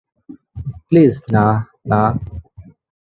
[0.87, 1.45] Please না,
[1.89, 2.01] না।